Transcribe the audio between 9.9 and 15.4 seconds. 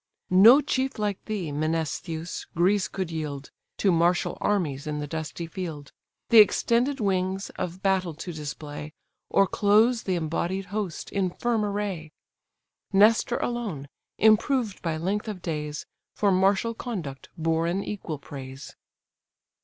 the embodied host in firm array. Nestor alone, improved by length